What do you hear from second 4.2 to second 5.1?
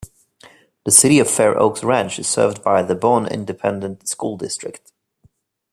District.